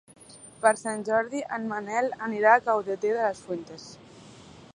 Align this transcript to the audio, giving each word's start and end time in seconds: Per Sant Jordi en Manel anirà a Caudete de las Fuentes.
Per 0.63 0.71
Sant 0.79 1.03
Jordi 1.09 1.43
en 1.59 1.69
Manel 1.73 2.09
anirà 2.31 2.55
a 2.57 2.65
Caudete 2.71 3.13
de 3.19 3.29
las 3.29 3.45
Fuentes. 3.51 3.87